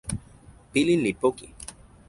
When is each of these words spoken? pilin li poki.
pilin 0.71 0.99
li 1.05 1.11
poki. 1.21 1.47